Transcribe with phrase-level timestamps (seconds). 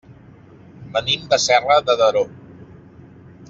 [0.95, 2.25] Venim de Serra de Daró.